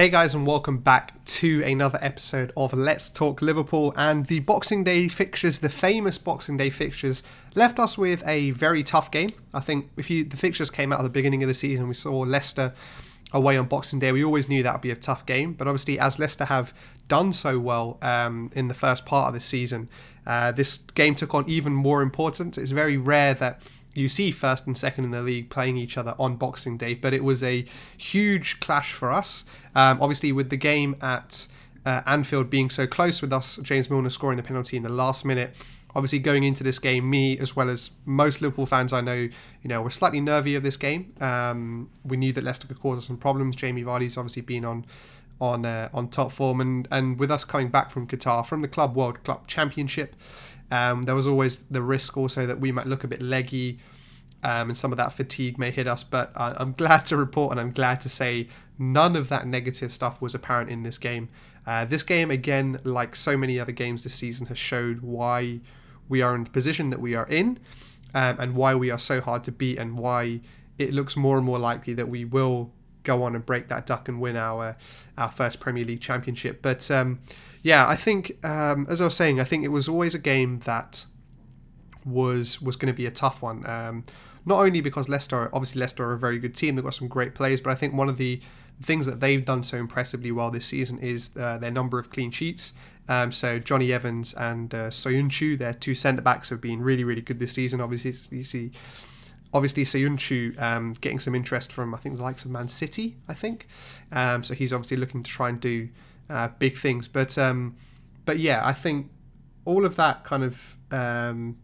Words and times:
Hey 0.00 0.08
guys, 0.08 0.32
and 0.32 0.46
welcome 0.46 0.78
back 0.78 1.22
to 1.26 1.62
another 1.62 1.98
episode 2.00 2.54
of 2.56 2.72
Let's 2.72 3.10
Talk 3.10 3.42
Liverpool. 3.42 3.92
And 3.98 4.24
the 4.24 4.40
Boxing 4.40 4.82
Day 4.82 5.08
fixtures, 5.08 5.58
the 5.58 5.68
famous 5.68 6.16
Boxing 6.16 6.56
Day 6.56 6.70
fixtures, 6.70 7.22
left 7.54 7.78
us 7.78 7.98
with 7.98 8.26
a 8.26 8.52
very 8.52 8.82
tough 8.82 9.10
game. 9.10 9.28
I 9.52 9.60
think 9.60 9.90
if 9.98 10.08
you 10.08 10.24
the 10.24 10.38
fixtures 10.38 10.70
came 10.70 10.90
out 10.90 11.00
at 11.00 11.02
the 11.02 11.10
beginning 11.10 11.42
of 11.42 11.48
the 11.48 11.52
season, 11.52 11.86
we 11.86 11.92
saw 11.92 12.20
Leicester 12.20 12.72
away 13.34 13.58
on 13.58 13.66
Boxing 13.66 13.98
Day. 13.98 14.10
We 14.10 14.24
always 14.24 14.48
knew 14.48 14.62
that 14.62 14.72
would 14.72 14.80
be 14.80 14.90
a 14.90 14.96
tough 14.96 15.26
game, 15.26 15.52
but 15.52 15.68
obviously, 15.68 15.98
as 15.98 16.18
Leicester 16.18 16.46
have 16.46 16.72
done 17.08 17.34
so 17.34 17.58
well 17.58 17.98
um, 18.00 18.50
in 18.54 18.68
the 18.68 18.74
first 18.74 19.04
part 19.04 19.28
of 19.28 19.34
the 19.34 19.40
season, 19.40 19.90
uh, 20.26 20.50
this 20.50 20.78
game 20.78 21.14
took 21.14 21.34
on 21.34 21.46
even 21.46 21.74
more 21.74 22.00
importance. 22.00 22.56
It's 22.56 22.70
very 22.70 22.96
rare 22.96 23.34
that 23.34 23.60
you 23.94 24.08
see 24.08 24.30
first 24.30 24.66
and 24.66 24.76
second 24.76 25.04
in 25.04 25.10
the 25.10 25.22
league 25.22 25.50
playing 25.50 25.76
each 25.76 25.96
other 25.96 26.14
on 26.18 26.36
Boxing 26.36 26.76
Day, 26.76 26.94
but 26.94 27.12
it 27.12 27.24
was 27.24 27.42
a 27.42 27.64
huge 27.96 28.60
clash 28.60 28.92
for 28.92 29.10
us. 29.10 29.44
Um, 29.74 30.00
obviously, 30.00 30.32
with 30.32 30.50
the 30.50 30.56
game 30.56 30.96
at 31.00 31.46
uh, 31.84 32.02
Anfield 32.06 32.50
being 32.50 32.70
so 32.70 32.86
close 32.86 33.20
with 33.20 33.32
us, 33.32 33.56
James 33.62 33.90
Milner 33.90 34.10
scoring 34.10 34.36
the 34.36 34.42
penalty 34.42 34.76
in 34.76 34.82
the 34.82 34.88
last 34.88 35.24
minute. 35.24 35.54
Obviously, 35.94 36.20
going 36.20 36.44
into 36.44 36.62
this 36.62 36.78
game, 36.78 37.10
me 37.10 37.36
as 37.38 37.56
well 37.56 37.68
as 37.68 37.90
most 38.04 38.40
Liverpool 38.40 38.66
fans 38.66 38.92
I 38.92 39.00
know, 39.00 39.14
you 39.16 39.30
know, 39.64 39.82
were 39.82 39.90
slightly 39.90 40.20
nervy 40.20 40.54
of 40.54 40.62
this 40.62 40.76
game. 40.76 41.12
Um, 41.20 41.90
we 42.04 42.16
knew 42.16 42.32
that 42.32 42.44
Leicester 42.44 42.68
could 42.68 42.78
cause 42.78 42.98
us 42.98 43.06
some 43.06 43.16
problems. 43.16 43.56
Jamie 43.56 43.82
Vardy's 43.82 44.16
obviously 44.16 44.42
been 44.42 44.64
on 44.64 44.86
on 45.40 45.64
uh, 45.64 45.88
on 45.92 46.08
top 46.08 46.30
form, 46.30 46.60
and 46.60 46.86
and 46.92 47.18
with 47.18 47.30
us 47.30 47.44
coming 47.44 47.68
back 47.68 47.90
from 47.90 48.06
Qatar 48.06 48.46
from 48.46 48.62
the 48.62 48.68
Club 48.68 48.94
World 48.94 49.24
Club 49.24 49.48
Championship. 49.48 50.14
Um, 50.70 51.02
there 51.02 51.14
was 51.14 51.26
always 51.26 51.58
the 51.70 51.82
risk 51.82 52.16
also 52.16 52.46
that 52.46 52.60
we 52.60 52.72
might 52.72 52.86
look 52.86 53.04
a 53.04 53.08
bit 53.08 53.20
leggy 53.20 53.78
um, 54.42 54.70
and 54.70 54.76
some 54.76 54.92
of 54.92 54.98
that 54.98 55.12
fatigue 55.12 55.58
may 55.58 55.70
hit 55.70 55.86
us. 55.86 56.02
But 56.02 56.32
I, 56.36 56.54
I'm 56.56 56.72
glad 56.72 57.04
to 57.06 57.16
report 57.16 57.52
and 57.52 57.60
I'm 57.60 57.72
glad 57.72 58.00
to 58.02 58.08
say 58.08 58.48
none 58.78 59.16
of 59.16 59.28
that 59.28 59.46
negative 59.46 59.92
stuff 59.92 60.20
was 60.20 60.34
apparent 60.34 60.70
in 60.70 60.82
this 60.82 60.98
game. 60.98 61.28
Uh, 61.66 61.84
this 61.84 62.02
game, 62.02 62.30
again, 62.30 62.80
like 62.84 63.14
so 63.14 63.36
many 63.36 63.60
other 63.60 63.72
games 63.72 64.02
this 64.02 64.14
season, 64.14 64.46
has 64.46 64.58
showed 64.58 65.00
why 65.02 65.60
we 66.08 66.22
are 66.22 66.34
in 66.34 66.44
the 66.44 66.50
position 66.50 66.90
that 66.90 67.00
we 67.00 67.14
are 67.14 67.26
in 67.28 67.58
um, 68.14 68.36
and 68.40 68.54
why 68.54 68.74
we 68.74 68.90
are 68.90 68.98
so 68.98 69.20
hard 69.20 69.44
to 69.44 69.52
beat 69.52 69.78
and 69.78 69.98
why 69.98 70.40
it 70.78 70.92
looks 70.92 71.16
more 71.16 71.36
and 71.36 71.44
more 71.44 71.58
likely 71.58 71.92
that 71.94 72.08
we 72.08 72.24
will 72.24 72.72
go 73.02 73.22
on 73.22 73.34
and 73.34 73.44
break 73.44 73.68
that 73.68 73.86
duck 73.86 74.08
and 74.08 74.20
win 74.20 74.36
our 74.36 74.76
our 75.16 75.30
first 75.30 75.60
Premier 75.60 75.84
League 75.84 76.00
championship. 76.00 76.62
But 76.62 76.90
um, 76.90 77.20
yeah, 77.62 77.86
I 77.86 77.96
think 77.96 78.44
um, 78.44 78.86
as 78.88 79.00
I 79.00 79.04
was 79.04 79.16
saying, 79.16 79.40
I 79.40 79.44
think 79.44 79.64
it 79.64 79.68
was 79.68 79.88
always 79.88 80.14
a 80.14 80.18
game 80.18 80.60
that 80.60 81.06
was 82.04 82.62
was 82.62 82.76
going 82.76 82.92
to 82.92 82.96
be 82.96 83.06
a 83.06 83.10
tough 83.10 83.42
one. 83.42 83.68
Um, 83.68 84.04
not 84.46 84.60
only 84.60 84.80
because 84.80 85.08
Leicester, 85.08 85.50
obviously 85.52 85.80
Leicester 85.80 86.04
are 86.08 86.12
a 86.14 86.18
very 86.18 86.38
good 86.38 86.54
team, 86.54 86.74
they've 86.74 86.84
got 86.84 86.94
some 86.94 87.08
great 87.08 87.34
players, 87.34 87.60
but 87.60 87.70
I 87.70 87.74
think 87.74 87.94
one 87.94 88.08
of 88.08 88.16
the 88.16 88.40
things 88.82 89.04
that 89.04 89.20
they've 89.20 89.44
done 89.44 89.62
so 89.62 89.76
impressively 89.76 90.32
well 90.32 90.50
this 90.50 90.66
season 90.66 90.98
is 90.98 91.30
uh, 91.38 91.58
their 91.58 91.70
number 91.70 91.98
of 91.98 92.10
clean 92.10 92.30
sheets. 92.30 92.72
Um, 93.08 93.32
so 93.32 93.58
Jonny 93.58 93.92
Evans 93.92 94.32
and 94.34 94.72
uh, 94.74 94.88
Soyuncu, 94.88 95.58
their 95.58 95.74
two 95.74 95.94
centre 95.94 96.22
backs, 96.22 96.48
have 96.50 96.60
been 96.60 96.80
really, 96.80 97.04
really 97.04 97.20
good 97.20 97.38
this 97.38 97.52
season. 97.52 97.80
Obviously, 97.80 98.14
you 98.36 98.44
see, 98.44 98.70
obviously 99.52 99.84
Soyuncu 99.84 100.60
um, 100.60 100.92
getting 101.00 101.18
some 101.18 101.34
interest 101.34 101.72
from 101.72 101.94
I 101.94 101.98
think 101.98 102.16
the 102.16 102.22
likes 102.22 102.44
of 102.44 102.50
Man 102.50 102.68
City. 102.68 103.16
I 103.28 103.34
think, 103.34 103.66
um, 104.12 104.44
so 104.44 104.54
he's 104.54 104.72
obviously 104.72 104.96
looking 104.96 105.22
to 105.22 105.30
try 105.30 105.48
and 105.48 105.60
do 105.60 105.88
uh, 106.28 106.48
big 106.58 106.76
things. 106.76 107.08
But 107.08 107.36
um, 107.36 107.76
but 108.24 108.38
yeah, 108.38 108.64
I 108.64 108.72
think 108.72 109.10
all 109.64 109.84
of 109.84 109.96
that 109.96 110.24
kind 110.24 110.44
of 110.44 110.76
um, 110.90 111.56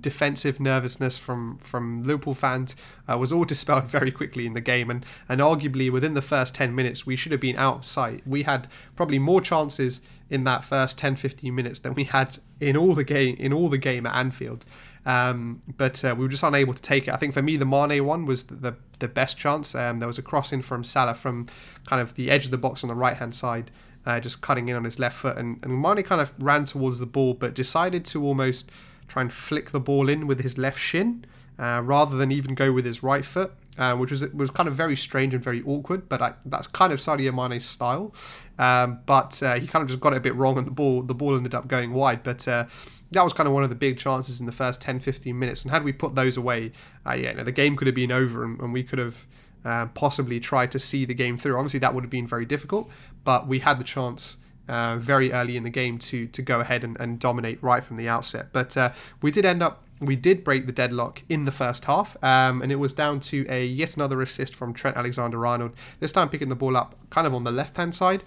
defensive 0.00 0.58
nervousness 0.58 1.18
from 1.18 1.58
from 1.58 2.02
Liverpool 2.02 2.34
fans 2.34 2.74
uh, 3.08 3.18
was 3.18 3.32
all 3.32 3.44
dispelled 3.54 3.84
very 3.84 4.10
quickly 4.10 4.46
in 4.46 4.54
the 4.54 4.60
game, 4.60 4.90
and 4.90 5.04
and 5.28 5.40
arguably 5.40 5.90
within 5.90 6.14
the 6.14 6.22
first 6.22 6.54
10 6.54 6.74
minutes 6.74 7.06
we 7.06 7.16
should 7.16 7.32
have 7.32 7.40
been 7.40 7.56
out 7.56 7.76
of 7.76 7.84
sight. 7.84 8.26
We 8.26 8.42
had 8.42 8.68
probably 8.96 9.18
more 9.18 9.40
chances 9.40 10.00
in 10.30 10.44
that 10.44 10.64
first 10.64 10.98
10 10.98 11.16
15 11.16 11.54
minutes 11.54 11.80
than 11.80 11.94
we 11.94 12.04
had 12.04 12.38
in 12.58 12.76
all 12.76 12.94
the 12.94 13.04
game 13.04 13.36
in 13.38 13.52
all 13.52 13.68
the 13.68 13.78
game 13.78 14.06
at 14.06 14.14
Anfield. 14.14 14.64
Um, 15.06 15.60
but 15.76 16.04
uh, 16.04 16.14
we 16.16 16.24
were 16.24 16.30
just 16.30 16.42
unable 16.42 16.72
to 16.74 16.82
take 16.82 17.08
it. 17.08 17.14
I 17.14 17.16
think 17.16 17.34
for 17.34 17.42
me, 17.42 17.56
the 17.56 17.66
Mane 17.66 18.04
one 18.04 18.24
was 18.24 18.44
the 18.44 18.54
the, 18.54 18.76
the 19.00 19.08
best 19.08 19.36
chance. 19.36 19.74
Um, 19.74 19.98
there 19.98 20.08
was 20.08 20.18
a 20.18 20.22
crossing 20.22 20.62
from 20.62 20.84
Salah 20.84 21.14
from 21.14 21.46
kind 21.86 22.00
of 22.00 22.14
the 22.14 22.30
edge 22.30 22.46
of 22.46 22.50
the 22.50 22.58
box 22.58 22.82
on 22.82 22.88
the 22.88 22.94
right 22.94 23.16
hand 23.16 23.34
side, 23.34 23.70
uh, 24.06 24.20
just 24.20 24.40
cutting 24.40 24.68
in 24.68 24.76
on 24.76 24.84
his 24.84 24.98
left 24.98 25.16
foot, 25.16 25.36
and, 25.36 25.58
and 25.62 25.80
Mane 25.80 26.02
kind 26.02 26.20
of 26.20 26.32
ran 26.38 26.64
towards 26.64 26.98
the 26.98 27.06
ball, 27.06 27.34
but 27.34 27.54
decided 27.54 28.04
to 28.06 28.24
almost 28.24 28.70
try 29.06 29.22
and 29.22 29.32
flick 29.32 29.70
the 29.70 29.80
ball 29.80 30.08
in 30.08 30.26
with 30.26 30.40
his 30.40 30.56
left 30.56 30.78
shin 30.78 31.26
uh, 31.58 31.80
rather 31.84 32.16
than 32.16 32.32
even 32.32 32.54
go 32.54 32.72
with 32.72 32.84
his 32.84 33.02
right 33.02 33.24
foot, 33.24 33.52
uh, 33.78 33.94
which 33.96 34.10
was 34.10 34.22
was 34.32 34.50
kind 34.50 34.68
of 34.68 34.74
very 34.74 34.96
strange 34.96 35.34
and 35.34 35.42
very 35.42 35.62
awkward. 35.64 36.08
But 36.08 36.22
I, 36.22 36.34
that's 36.44 36.66
kind 36.66 36.92
of 36.92 36.98
Sadio 37.00 37.32
Mane's 37.34 37.64
style. 37.64 38.14
Um, 38.58 39.00
but 39.06 39.42
uh, 39.42 39.54
he 39.54 39.66
kind 39.66 39.82
of 39.82 39.88
just 39.88 40.00
got 40.00 40.12
it 40.12 40.16
a 40.16 40.20
bit 40.20 40.34
wrong, 40.34 40.58
and 40.58 40.66
the 40.66 40.72
ball 40.72 41.02
the 41.02 41.14
ball 41.14 41.36
ended 41.36 41.54
up 41.54 41.68
going 41.68 41.92
wide. 41.92 42.22
But 42.22 42.46
uh, 42.48 42.66
that 43.14 43.24
was 43.24 43.32
kind 43.32 43.46
of 43.46 43.54
one 43.54 43.62
of 43.62 43.70
the 43.70 43.76
big 43.76 43.98
chances 43.98 44.40
in 44.40 44.46
the 44.46 44.52
first 44.52 44.80
10, 44.82 45.00
15 45.00 45.38
minutes. 45.38 45.62
And 45.62 45.70
had 45.70 45.84
we 45.84 45.92
put 45.92 46.14
those 46.14 46.36
away, 46.36 46.72
uh, 47.06 47.14
yeah, 47.14 47.42
the 47.42 47.52
game 47.52 47.76
could 47.76 47.86
have 47.86 47.94
been 47.94 48.12
over, 48.12 48.44
and, 48.44 48.60
and 48.60 48.72
we 48.72 48.82
could 48.82 48.98
have. 48.98 49.26
Uh, 49.66 49.86
possibly 49.94 50.38
tried 50.38 50.70
to 50.70 50.78
see 50.78 51.06
the 51.06 51.14
game 51.14 51.38
through. 51.38 51.56
Obviously, 51.56 51.78
that 51.78 51.94
would 51.94 52.04
have 52.04 52.10
been 52.10 52.26
very 52.26 52.44
difficult, 52.44 52.90
but 53.24 53.48
we 53.48 53.60
had 53.60 53.80
the 53.80 53.84
chance 53.84 54.36
uh, 54.68 54.96
very 54.96 55.32
early 55.32 55.56
in 55.56 55.62
the 55.62 55.70
game 55.70 55.98
to 55.98 56.26
to 56.26 56.42
go 56.42 56.60
ahead 56.60 56.84
and, 56.84 57.00
and 57.00 57.18
dominate 57.18 57.62
right 57.62 57.82
from 57.82 57.96
the 57.96 58.06
outset. 58.06 58.48
But 58.52 58.76
uh, 58.76 58.92
we 59.22 59.30
did 59.30 59.44
end 59.44 59.62
up 59.62 59.82
we 60.00 60.16
did 60.16 60.44
break 60.44 60.66
the 60.66 60.72
deadlock 60.72 61.22
in 61.28 61.44
the 61.44 61.52
first 61.52 61.84
half, 61.84 62.16
um, 62.22 62.62
and 62.62 62.72
it 62.72 62.76
was 62.76 62.92
down 62.92 63.20
to 63.20 63.46
a 63.48 63.64
yet 63.64 63.96
another 63.96 64.20
assist 64.20 64.54
from 64.54 64.74
Trent 64.74 64.96
Alexander-Arnold. 64.96 65.72
This 66.00 66.12
time 66.12 66.28
picking 66.28 66.48
the 66.48 66.56
ball 66.56 66.76
up 66.76 66.94
kind 67.10 67.26
of 67.26 67.34
on 67.34 67.44
the 67.44 67.52
left 67.52 67.76
hand 67.76 67.94
side, 67.94 68.24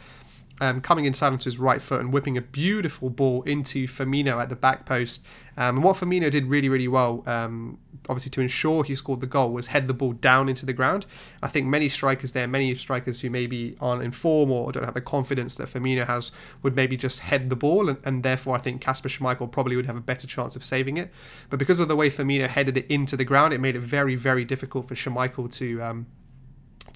um, 0.59 0.81
coming 0.81 1.05
inside 1.05 1.33
onto 1.33 1.45
his 1.45 1.59
right 1.59 1.81
foot 1.81 2.01
and 2.01 2.11
whipping 2.11 2.37
a 2.37 2.41
beautiful 2.41 3.09
ball 3.09 3.43
into 3.43 3.87
Firmino 3.87 4.41
at 4.41 4.49
the 4.49 4.55
back 4.55 4.85
post. 4.85 5.25
Um, 5.55 5.77
and 5.77 5.83
what 5.83 5.97
Firmino 5.97 6.29
did 6.29 6.45
really, 6.47 6.69
really 6.69 6.87
well, 6.87 7.23
um, 7.25 7.79
obviously 8.07 8.29
to 8.31 8.41
ensure 8.41 8.83
he 8.83 8.95
scored 8.95 9.21
the 9.21 9.27
goal, 9.27 9.51
was 9.51 9.67
head 9.67 9.87
the 9.87 9.93
ball 9.93 10.13
down 10.13 10.49
into 10.49 10.65
the 10.65 10.73
ground. 10.73 11.07
I 11.41 11.47
think 11.47 11.65
many 11.65 11.89
strikers 11.89 12.33
there, 12.33 12.47
many 12.47 12.73
strikers 12.75 13.21
who 13.21 13.29
maybe 13.29 13.75
aren't 13.81 14.03
in 14.03 14.11
form 14.11 14.51
or 14.51 14.71
don't 14.71 14.83
have 14.83 14.93
the 14.93 15.01
confidence 15.01 15.55
that 15.55 15.67
Firmino 15.67 16.05
has, 16.05 16.31
would 16.61 16.75
maybe 16.75 16.95
just 16.95 17.21
head 17.21 17.49
the 17.49 17.55
ball, 17.55 17.89
and, 17.89 17.97
and 18.05 18.23
therefore 18.23 18.55
I 18.55 18.59
think 18.59 18.81
Kasper 18.81 19.09
Schmeichel 19.09 19.51
probably 19.51 19.75
would 19.75 19.87
have 19.87 19.97
a 19.97 20.01
better 20.01 20.27
chance 20.27 20.55
of 20.55 20.63
saving 20.63 20.97
it. 20.97 21.11
But 21.49 21.57
because 21.57 21.79
of 21.79 21.87
the 21.87 21.95
way 21.95 22.09
Firmino 22.09 22.47
headed 22.47 22.77
it 22.77 22.85
into 22.87 23.17
the 23.17 23.25
ground, 23.25 23.53
it 23.53 23.59
made 23.59 23.75
it 23.75 23.81
very, 23.81 24.15
very 24.15 24.45
difficult 24.45 24.87
for 24.87 24.93
Schmeichel 24.95 25.51
to 25.57 25.81
um, 25.81 26.07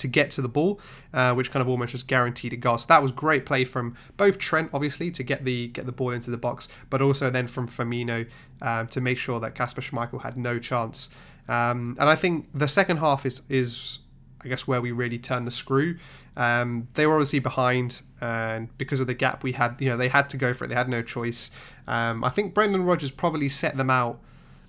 to 0.02 0.08
get 0.08 0.32
to 0.32 0.42
the 0.42 0.50
ball, 0.50 0.80
uh, 1.14 1.34
which 1.34 1.52
kind 1.52 1.62
of 1.62 1.70
almost 1.70 1.92
just 1.92 2.08
guaranteed 2.08 2.54
a 2.54 2.58
goal. 2.58 2.78
So 2.78 2.88
that 2.90 3.02
was 3.02 3.12
great 3.12 3.46
play 3.46 3.66
from 3.66 3.96
both 4.18 4.38
Trent, 4.38 4.70
obviously, 4.74 5.12
to 5.12 5.24
get 5.24 5.46
the 5.46 5.68
get 5.70 5.86
the 5.86 5.92
ball 5.92 6.12
into 6.12 6.30
the 6.30 6.38
box, 6.38 6.68
but 6.90 7.02
also 7.02 7.30
then 7.30 7.48
from 7.48 7.68
Firmino 7.68 8.28
um, 8.62 8.88
to 8.88 9.02
make 9.02 9.18
sure 9.18 9.40
that 9.40 9.56
Kasper 9.56 9.82
Schmeichel 9.82 10.22
had 10.22 10.38
no 10.38 10.60
chance. 10.60 11.10
Um, 11.48 11.96
and 12.00 12.10
I 12.10 12.16
think 12.16 12.48
the 12.54 12.68
second 12.68 12.98
half 12.98 13.26
is 13.26 13.42
is 13.50 14.00
I 14.44 14.48
guess 14.48 14.68
where 14.68 14.82
we 14.82 14.92
really 14.92 15.20
turned 15.20 15.48
the 15.48 15.52
screw. 15.52 15.98
Um, 16.36 16.88
they 16.94 17.06
were 17.06 17.14
obviously 17.14 17.40
behind, 17.40 18.02
and 18.20 18.76
because 18.78 19.02
of 19.02 19.08
the 19.08 19.14
gap 19.14 19.44
we 19.44 19.52
had, 19.52 19.76
you 19.80 19.88
know, 19.88 19.98
they 19.98 20.08
had 20.08 20.30
to 20.30 20.38
go 20.38 20.54
for 20.54 20.66
it. 20.66 20.70
They 20.70 20.76
had 20.76 20.90
no 20.90 21.02
choice. 21.02 21.52
Um, 21.88 22.24
I 22.24 22.30
think 22.30 22.54
Brendan 22.54 22.84
Rodgers 22.84 23.12
probably 23.12 23.50
set 23.50 23.78
them 23.78 23.90
out 23.90 24.20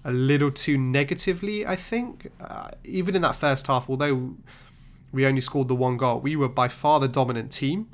a 0.05 0.13
little 0.13 0.51
too 0.51 0.77
negatively. 0.77 1.67
I 1.67 1.77
think, 1.77 2.31
uh, 2.41 2.71
even 2.85 3.15
in 3.15 3.23
that 3.23 3.37
first 3.37 3.67
half, 3.69 3.89
although 3.89 4.35
we 5.13 5.27
only 5.27 5.41
scored 5.41 5.69
the 5.69 5.75
one 5.75 5.97
goal. 5.97 6.21
We 6.21 6.37
were 6.37 6.49
by 6.49 6.69
far 6.69 7.01
the 7.01 7.09
dominant 7.09 7.53
team, 7.53 7.89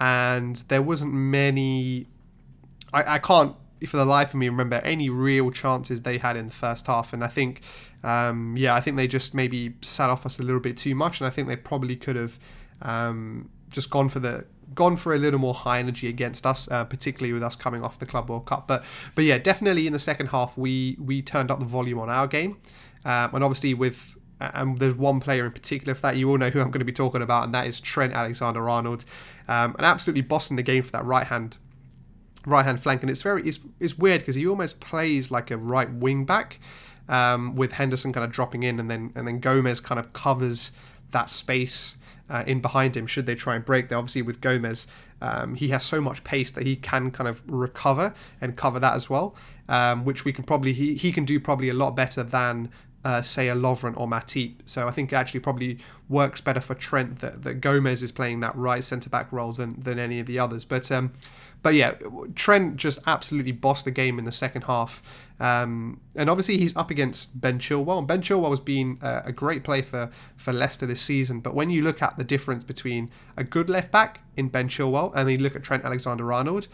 and 0.00 0.56
there 0.68 0.82
wasn't 0.82 1.14
many. 1.14 2.06
I, 2.92 3.14
I 3.14 3.18
can't, 3.18 3.54
for 3.86 3.96
the 3.96 4.04
life 4.04 4.30
of 4.30 4.34
me, 4.36 4.48
remember 4.48 4.76
any 4.76 5.08
real 5.08 5.50
chances 5.50 6.02
they 6.02 6.18
had 6.18 6.36
in 6.36 6.46
the 6.46 6.52
first 6.52 6.86
half. 6.86 7.12
And 7.12 7.24
I 7.24 7.28
think, 7.28 7.60
um, 8.02 8.56
yeah, 8.56 8.74
I 8.74 8.80
think 8.80 8.96
they 8.96 9.06
just 9.06 9.34
maybe 9.34 9.74
sat 9.80 10.10
off 10.10 10.26
us 10.26 10.38
a 10.38 10.42
little 10.42 10.60
bit 10.60 10.76
too 10.76 10.94
much, 10.94 11.20
and 11.20 11.26
I 11.26 11.30
think 11.30 11.48
they 11.48 11.56
probably 11.56 11.96
could 11.96 12.16
have 12.16 12.38
um, 12.82 13.50
just 13.70 13.90
gone 13.90 14.08
for 14.08 14.20
the 14.20 14.44
gone 14.74 14.96
for 14.96 15.14
a 15.14 15.18
little 15.18 15.38
more 15.38 15.54
high 15.54 15.78
energy 15.78 16.08
against 16.08 16.46
us, 16.46 16.68
uh, 16.70 16.84
particularly 16.84 17.32
with 17.32 17.42
us 17.42 17.54
coming 17.54 17.84
off 17.84 17.98
the 17.98 18.06
Club 18.06 18.28
World 18.28 18.46
Cup. 18.46 18.66
But 18.66 18.84
but 19.14 19.24
yeah, 19.24 19.38
definitely 19.38 19.86
in 19.86 19.92
the 19.92 19.98
second 19.98 20.28
half 20.28 20.56
we 20.58 20.96
we 21.00 21.22
turned 21.22 21.50
up 21.50 21.58
the 21.58 21.64
volume 21.64 21.98
on 21.98 22.10
our 22.10 22.26
game, 22.26 22.56
um, 23.04 23.34
and 23.34 23.44
obviously 23.44 23.74
with 23.74 24.16
and 24.40 24.78
there's 24.78 24.94
one 24.94 25.20
player 25.20 25.46
in 25.46 25.52
particular 25.52 25.94
for 25.94 26.02
that. 26.02 26.16
You 26.16 26.30
all 26.30 26.38
know 26.38 26.50
who 26.50 26.60
I'm 26.60 26.70
going 26.70 26.80
to 26.80 26.84
be 26.84 26.92
talking 26.92 27.22
about, 27.22 27.44
and 27.44 27.54
that 27.54 27.66
is 27.66 27.80
Trent 27.80 28.12
Alexander-Arnold, 28.12 29.04
um, 29.48 29.74
and 29.76 29.86
absolutely 29.86 30.22
bossing 30.22 30.56
the 30.56 30.62
game 30.62 30.82
for 30.82 30.92
that 30.92 31.04
right 31.04 31.26
hand 31.26 31.58
right 32.46 32.64
hand 32.64 32.78
flank. 32.80 33.02
And 33.02 33.10
it's 33.10 33.22
very 33.22 33.42
it's, 33.42 33.60
it's 33.80 33.96
weird 33.96 34.20
because 34.20 34.34
he 34.34 34.46
almost 34.46 34.80
plays 34.80 35.30
like 35.30 35.50
a 35.50 35.56
right 35.56 35.90
wing 35.90 36.24
back, 36.24 36.60
um, 37.08 37.56
with 37.56 37.72
Henderson 37.72 38.12
kind 38.12 38.24
of 38.24 38.32
dropping 38.32 38.62
in, 38.62 38.80
and 38.80 38.90
then 38.90 39.12
and 39.14 39.26
then 39.26 39.40
Gomez 39.40 39.80
kind 39.80 39.98
of 39.98 40.12
covers 40.12 40.72
that 41.10 41.30
space. 41.30 41.96
Uh, 42.26 42.42
in 42.46 42.58
behind 42.62 42.96
him, 42.96 43.06
should 43.06 43.26
they 43.26 43.34
try 43.34 43.54
and 43.54 43.66
break? 43.66 43.90
They 43.90 43.94
obviously 43.94 44.22
with 44.22 44.40
Gomez, 44.40 44.86
um, 45.20 45.56
he 45.56 45.68
has 45.68 45.84
so 45.84 46.00
much 46.00 46.24
pace 46.24 46.50
that 46.52 46.64
he 46.64 46.74
can 46.74 47.10
kind 47.10 47.28
of 47.28 47.42
recover 47.46 48.14
and 48.40 48.56
cover 48.56 48.80
that 48.80 48.94
as 48.94 49.10
well, 49.10 49.36
um, 49.68 50.06
which 50.06 50.24
we 50.24 50.32
can 50.32 50.42
probably 50.42 50.72
he, 50.72 50.94
he 50.94 51.12
can 51.12 51.26
do 51.26 51.38
probably 51.38 51.68
a 51.68 51.74
lot 51.74 51.94
better 51.94 52.22
than 52.22 52.70
uh, 53.04 53.22
say 53.22 53.48
a 53.48 53.54
Lovren 53.54 53.94
or 53.96 54.06
Matip. 54.06 54.54
So 54.64 54.88
I 54.88 54.90
think 54.90 55.12
it 55.12 55.16
actually 55.16 55.40
probably 55.40 55.78
works 56.08 56.40
better 56.40 56.60
for 56.60 56.74
Trent 56.74 57.20
that, 57.20 57.42
that 57.44 57.60
Gomez 57.60 58.02
is 58.02 58.12
playing 58.12 58.40
that 58.40 58.56
right 58.56 58.82
centre 58.82 59.10
back 59.10 59.30
role 59.32 59.52
than, 59.52 59.78
than 59.80 59.98
any 59.98 60.20
of 60.20 60.26
the 60.26 60.38
others. 60.38 60.64
But 60.64 60.90
um, 60.90 61.12
but 61.64 61.74
yeah, 61.74 61.94
Trent 62.34 62.76
just 62.76 62.98
absolutely 63.06 63.52
bossed 63.52 63.86
the 63.86 63.90
game 63.90 64.18
in 64.18 64.26
the 64.26 64.32
second 64.32 64.62
half. 64.64 65.02
Um, 65.40 66.00
and 66.14 66.28
obviously 66.28 66.58
he's 66.58 66.76
up 66.76 66.90
against 66.90 67.40
Ben 67.40 67.58
Chilwell. 67.58 67.98
and 67.98 68.06
Ben 68.06 68.20
Chilwell 68.20 68.50
has 68.50 68.60
been 68.60 68.98
a, 69.00 69.22
a 69.26 69.32
great 69.32 69.64
play 69.64 69.80
for, 69.80 70.10
for 70.36 70.52
Leicester 70.52 70.84
this 70.84 71.00
season. 71.00 71.40
But 71.40 71.54
when 71.54 71.70
you 71.70 71.82
look 71.82 72.02
at 72.02 72.18
the 72.18 72.22
difference 72.24 72.64
between 72.64 73.10
a 73.38 73.44
good 73.44 73.70
left 73.70 73.90
back 73.90 74.20
in 74.36 74.48
Ben 74.48 74.68
Chilwell 74.68 75.10
and 75.14 75.26
then 75.26 75.38
you 75.38 75.42
look 75.42 75.56
at 75.56 75.62
Trent 75.62 75.86
Alexander-Arnold, 75.86 76.68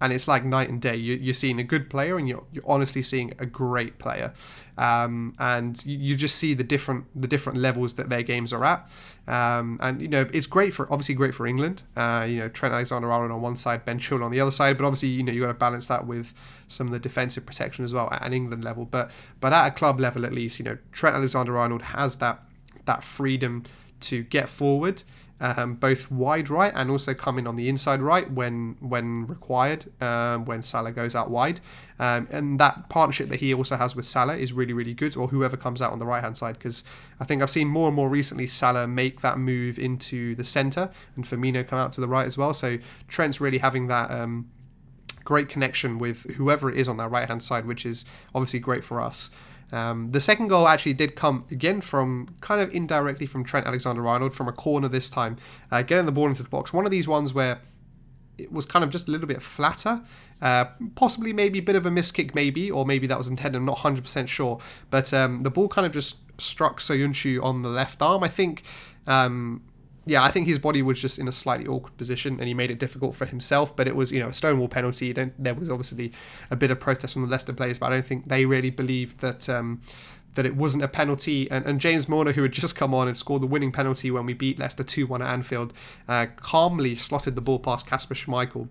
and 0.00 0.12
it's 0.12 0.26
like 0.26 0.44
night 0.44 0.68
and 0.68 0.80
day. 0.80 0.96
You, 0.96 1.30
are 1.30 1.34
seeing 1.34 1.60
a 1.60 1.64
good 1.64 1.90
player, 1.90 2.16
and 2.16 2.28
you're, 2.28 2.44
you're 2.52 2.64
honestly 2.66 3.02
seeing 3.02 3.32
a 3.38 3.46
great 3.46 3.98
player, 3.98 4.32
um, 4.78 5.34
and 5.38 5.84
you, 5.84 5.98
you, 5.98 6.16
just 6.16 6.36
see 6.36 6.54
the 6.54 6.64
different 6.64 7.04
the 7.14 7.28
different 7.28 7.58
levels 7.58 7.94
that 7.94 8.08
their 8.08 8.22
games 8.22 8.52
are 8.52 8.64
at. 8.64 8.88
Um, 9.28 9.78
and 9.80 10.00
you 10.00 10.08
know, 10.08 10.28
it's 10.32 10.46
great 10.46 10.72
for 10.72 10.90
obviously 10.90 11.14
great 11.14 11.34
for 11.34 11.46
England. 11.46 11.82
Uh, 11.96 12.26
you 12.28 12.38
know, 12.38 12.48
Trent 12.48 12.74
Alexander-Arnold 12.74 13.30
on 13.30 13.42
one 13.42 13.56
side, 13.56 13.84
Ben 13.84 13.98
Chilwell 13.98 14.24
on 14.24 14.30
the 14.30 14.40
other 14.40 14.50
side. 14.50 14.78
But 14.78 14.86
obviously, 14.86 15.10
you 15.10 15.22
know, 15.22 15.32
you 15.32 15.42
got 15.42 15.48
to 15.48 15.54
balance 15.54 15.86
that 15.86 16.06
with 16.06 16.32
some 16.68 16.86
of 16.86 16.92
the 16.92 16.98
defensive 16.98 17.44
protection 17.44 17.84
as 17.84 17.92
well 17.92 18.08
at 18.10 18.26
an 18.26 18.32
England 18.32 18.64
level. 18.64 18.86
But 18.86 19.10
but 19.40 19.52
at 19.52 19.66
a 19.66 19.70
club 19.70 20.00
level, 20.00 20.24
at 20.24 20.32
least, 20.32 20.58
you 20.58 20.64
know, 20.64 20.78
Trent 20.92 21.14
Alexander-Arnold 21.16 21.82
has 21.82 22.16
that 22.16 22.42
that 22.86 23.04
freedom 23.04 23.64
to 24.00 24.22
get 24.22 24.48
forward 24.48 25.02
um, 25.40 25.74
both 25.74 26.10
wide 26.10 26.50
right 26.50 26.72
and 26.74 26.90
also 26.90 27.14
come 27.14 27.38
in 27.38 27.46
on 27.46 27.56
the 27.56 27.68
inside 27.68 28.00
right 28.00 28.30
when 28.30 28.76
when 28.80 29.26
required, 29.26 29.86
um, 30.02 30.44
when 30.44 30.62
Salah 30.62 30.92
goes 30.92 31.14
out 31.14 31.30
wide. 31.30 31.60
Um, 31.98 32.28
and 32.30 32.58
that 32.60 32.88
partnership 32.88 33.28
that 33.28 33.40
he 33.40 33.52
also 33.52 33.76
has 33.76 33.94
with 33.94 34.06
Salah 34.06 34.36
is 34.36 34.52
really, 34.52 34.72
really 34.72 34.94
good, 34.94 35.16
or 35.16 35.28
whoever 35.28 35.56
comes 35.56 35.82
out 35.82 35.92
on 35.92 35.98
the 35.98 36.06
right 36.06 36.22
hand 36.22 36.38
side, 36.38 36.58
because 36.58 36.82
I 37.18 37.24
think 37.24 37.42
I've 37.42 37.50
seen 37.50 37.68
more 37.68 37.88
and 37.88 37.96
more 37.96 38.08
recently 38.08 38.46
Salah 38.46 38.86
make 38.86 39.20
that 39.20 39.38
move 39.38 39.78
into 39.78 40.34
the 40.34 40.44
centre 40.44 40.90
and 41.16 41.24
Firmino 41.24 41.66
come 41.66 41.78
out 41.78 41.92
to 41.92 42.00
the 42.00 42.08
right 42.08 42.26
as 42.26 42.38
well. 42.38 42.54
So 42.54 42.78
Trent's 43.08 43.40
really 43.40 43.58
having 43.58 43.88
that 43.88 44.10
um, 44.10 44.50
great 45.24 45.48
connection 45.48 45.98
with 45.98 46.22
whoever 46.36 46.70
it 46.70 46.78
is 46.78 46.88
on 46.88 46.96
that 46.98 47.10
right 47.10 47.28
hand 47.28 47.42
side, 47.42 47.66
which 47.66 47.84
is 47.84 48.04
obviously 48.34 48.60
great 48.60 48.84
for 48.84 49.00
us. 49.00 49.30
Um, 49.72 50.10
the 50.10 50.20
second 50.20 50.48
goal 50.48 50.66
actually 50.66 50.94
did 50.94 51.14
come 51.14 51.44
again 51.50 51.80
from 51.80 52.28
kind 52.40 52.60
of 52.60 52.72
indirectly 52.74 53.26
from 53.26 53.44
Trent 53.44 53.66
Alexander 53.66 54.06
Arnold 54.06 54.34
from 54.34 54.48
a 54.48 54.52
corner 54.52 54.88
this 54.88 55.10
time, 55.10 55.36
uh, 55.70 55.82
getting 55.82 56.06
the 56.06 56.12
ball 56.12 56.26
into 56.26 56.42
the 56.42 56.48
box. 56.48 56.72
One 56.72 56.84
of 56.84 56.90
these 56.90 57.06
ones 57.06 57.32
where 57.32 57.60
it 58.40 58.52
was 58.52 58.66
kind 58.66 58.84
of 58.84 58.90
just 58.90 59.08
a 59.08 59.10
little 59.10 59.26
bit 59.26 59.42
flatter. 59.42 60.02
Uh, 60.40 60.64
possibly 60.94 61.32
maybe 61.32 61.58
a 61.58 61.62
bit 61.62 61.76
of 61.76 61.84
a 61.84 61.90
miss 61.90 62.10
kick, 62.10 62.34
maybe, 62.34 62.70
or 62.70 62.86
maybe 62.86 63.06
that 63.06 63.18
was 63.18 63.28
intended. 63.28 63.58
I'm 63.58 63.66
not 63.66 63.78
100% 63.78 64.26
sure. 64.26 64.58
But 64.88 65.12
um, 65.12 65.42
the 65.42 65.50
ball 65.50 65.68
kind 65.68 65.86
of 65.86 65.92
just 65.92 66.18
struck 66.40 66.80
Soyuncu 66.80 67.42
on 67.42 67.62
the 67.62 67.68
left 67.68 68.00
arm. 68.00 68.24
I 68.24 68.28
think 68.28 68.62
um, 69.06 69.62
yeah, 70.06 70.22
I 70.22 70.30
think 70.30 70.46
his 70.46 70.58
body 70.58 70.80
was 70.82 71.00
just 71.00 71.18
in 71.18 71.28
a 71.28 71.32
slightly 71.32 71.66
awkward 71.66 71.96
position 71.96 72.38
and 72.38 72.48
he 72.48 72.54
made 72.54 72.70
it 72.70 72.78
difficult 72.78 73.14
for 73.14 73.26
himself. 73.26 73.76
But 73.76 73.86
it 73.86 73.94
was, 73.94 74.10
you 74.10 74.20
know, 74.20 74.28
a 74.28 74.34
stonewall 74.34 74.68
penalty. 74.68 75.12
There 75.12 75.54
was 75.54 75.70
obviously 75.70 76.12
a 76.50 76.56
bit 76.56 76.70
of 76.70 76.80
protest 76.80 77.12
from 77.12 77.22
the 77.22 77.28
Leicester 77.28 77.52
players, 77.52 77.78
but 77.78 77.92
I 77.92 77.96
don't 77.96 78.06
think 78.06 78.28
they 78.28 78.46
really 78.46 78.70
believed 78.70 79.20
that 79.20 79.48
um, 79.48 79.82
that 80.34 80.46
it 80.46 80.56
wasn't 80.56 80.84
a 80.84 80.88
penalty. 80.88 81.50
And, 81.50 81.66
and, 81.66 81.80
James 81.80 82.08
Milner, 82.08 82.32
who 82.32 82.42
had 82.42 82.52
just 82.52 82.76
come 82.76 82.94
on 82.94 83.08
and 83.08 83.16
scored 83.16 83.42
the 83.42 83.46
winning 83.46 83.72
penalty 83.72 84.10
when 84.10 84.26
we 84.26 84.32
beat 84.32 84.58
Leicester 84.58 84.84
2 84.84 85.06
1 85.06 85.22
at 85.22 85.30
Anfield, 85.30 85.72
uh, 86.08 86.26
calmly 86.36 86.94
slotted 86.94 87.34
the 87.34 87.40
ball 87.40 87.58
past 87.58 87.86
Kasper 87.86 88.14
Schmeichel 88.14 88.68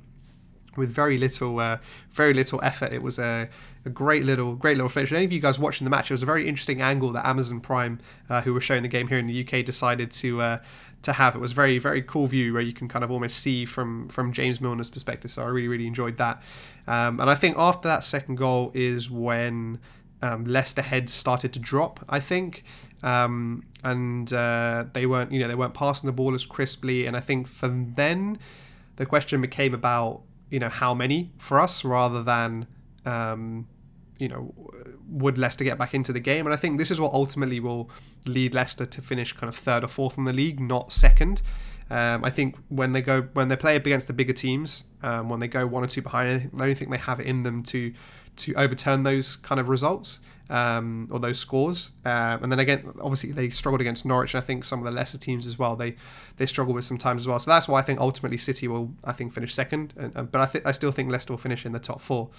with 0.75 0.89
very 0.89 1.17
little, 1.17 1.59
uh, 1.59 1.77
very 2.11 2.33
little 2.33 2.59
effort. 2.63 2.93
It 2.93 3.03
was 3.03 3.19
a, 3.19 3.49
a, 3.85 3.89
great 3.89 4.23
little, 4.23 4.55
great 4.55 4.77
little 4.77 4.89
finish. 4.89 5.11
Any 5.11 5.25
of 5.25 5.31
you 5.31 5.39
guys 5.39 5.59
watching 5.59 5.85
the 5.85 5.91
match, 5.91 6.09
it 6.09 6.13
was 6.13 6.23
a 6.23 6.27
very 6.27 6.47
interesting 6.47 6.81
angle 6.81 7.11
that 7.11 7.25
Amazon 7.25 7.59
Prime, 7.59 7.99
uh, 8.29 8.41
who 8.41 8.53
were 8.53 8.61
showing 8.61 8.83
the 8.83 8.87
game 8.87 9.07
here 9.07 9.17
in 9.17 9.27
the 9.27 9.45
UK, 9.45 9.65
decided 9.65 10.11
to 10.11 10.41
uh, 10.41 10.59
to 11.01 11.13
have. 11.13 11.35
It 11.35 11.39
was 11.39 11.51
very 11.51 11.79
very 11.79 12.01
cool 12.01 12.27
view 12.27 12.53
where 12.53 12.61
you 12.61 12.73
can 12.73 12.87
kind 12.87 13.03
of 13.03 13.11
almost 13.11 13.37
see 13.39 13.65
from 13.65 14.09
from 14.09 14.31
James 14.33 14.59
Milner's 14.59 14.89
perspective. 14.89 15.31
So 15.31 15.41
I 15.43 15.47
really 15.47 15.67
really 15.67 15.87
enjoyed 15.87 16.17
that. 16.17 16.43
Um, 16.87 17.19
and 17.19 17.29
I 17.29 17.35
think 17.35 17.57
after 17.57 17.87
that 17.87 18.03
second 18.03 18.35
goal 18.35 18.71
is 18.73 19.09
when 19.09 19.79
um, 20.21 20.45
Leicester 20.45 20.81
heads 20.81 21.13
started 21.13 21.53
to 21.53 21.59
drop. 21.59 21.99
I 22.09 22.19
think. 22.19 22.63
Um, 23.01 23.63
and 23.83 24.31
uh, 24.33 24.85
they 24.91 25.05
weren't, 25.05 25.31
you 25.31 25.39
know, 25.39 25.47
they 25.47 25.55
weren't 25.55 25.73
passing 25.73 26.07
the 26.07 26.11
ball 26.11 26.33
as 26.35 26.45
crisply. 26.45 27.05
And 27.05 27.15
I 27.15 27.21
think 27.21 27.47
from 27.47 27.93
then, 27.93 28.37
the 28.97 29.05
question 29.05 29.39
became 29.39 29.73
about, 29.73 30.21
you 30.49 30.59
know, 30.59 30.67
how 30.67 30.93
many 30.93 31.31
for 31.37 31.61
us 31.61 31.85
rather 31.85 32.23
than, 32.23 32.67
um, 33.05 33.67
you 34.17 34.27
know, 34.27 34.53
would 35.09 35.37
Leicester 35.37 35.63
get 35.63 35.77
back 35.77 35.93
into 35.93 36.13
the 36.13 36.19
game? 36.19 36.45
And 36.45 36.53
I 36.53 36.57
think 36.57 36.77
this 36.77 36.91
is 36.91 36.99
what 36.99 37.13
ultimately 37.13 37.59
will 37.59 37.89
lead 38.25 38.53
Leicester 38.53 38.85
to 38.85 39.01
finish 39.01 39.33
kind 39.33 39.49
of 39.49 39.55
third 39.55 39.83
or 39.83 39.87
fourth 39.87 40.17
in 40.17 40.25
the 40.25 40.33
league, 40.33 40.59
not 40.59 40.91
second. 40.91 41.41
Um, 41.89 42.23
I 42.23 42.29
think 42.29 42.55
when 42.69 42.91
they 42.91 43.01
go 43.01 43.23
when 43.33 43.47
they 43.47 43.55
play 43.55 43.75
up 43.75 43.85
against 43.85 44.07
the 44.07 44.13
bigger 44.13 44.33
teams, 44.33 44.83
um, 45.01 45.29
when 45.29 45.39
they 45.39 45.47
go 45.47 45.65
one 45.65 45.83
or 45.83 45.87
two 45.87 46.01
behind, 46.01 46.51
I 46.53 46.65
don't 46.65 46.77
think 46.77 46.91
they 46.91 46.97
have 46.97 47.19
it 47.19 47.25
in 47.25 47.43
them 47.43 47.63
to 47.63 47.93
to 48.39 48.53
overturn 48.55 49.03
those 49.03 49.35
kind 49.37 49.59
of 49.59 49.69
results 49.69 50.19
um, 50.49 51.07
or 51.11 51.19
those 51.19 51.39
scores. 51.39 51.91
Um, 52.05 52.43
and 52.43 52.51
then 52.51 52.59
again, 52.59 52.91
obviously 53.01 53.31
they 53.31 53.49
struggled 53.49 53.81
against 53.81 54.05
Norwich, 54.05 54.33
and 54.33 54.43
I 54.43 54.45
think 54.45 54.65
some 54.65 54.79
of 54.79 54.85
the 54.85 54.91
lesser 54.91 55.17
teams 55.17 55.45
as 55.45 55.59
well. 55.59 55.75
They 55.75 55.95
they 56.37 56.45
struggle 56.45 56.73
with 56.73 56.85
sometimes 56.85 57.21
as 57.21 57.27
well. 57.27 57.39
So 57.39 57.51
that's 57.51 57.67
why 57.67 57.79
I 57.79 57.83
think 57.83 57.99
ultimately 57.99 58.37
City 58.37 58.67
will 58.67 58.93
I 59.03 59.11
think 59.11 59.33
finish 59.33 59.53
second, 59.53 59.93
and, 59.97 60.31
but 60.31 60.41
I 60.41 60.45
think 60.45 60.65
I 60.65 60.71
still 60.71 60.91
think 60.91 61.11
Leicester 61.11 61.33
will 61.33 61.37
finish 61.37 61.65
in 61.65 61.71
the 61.71 61.79
top 61.79 62.01
four. 62.01 62.29